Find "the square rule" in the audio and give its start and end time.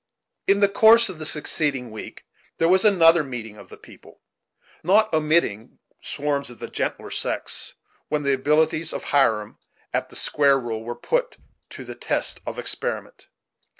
10.09-10.83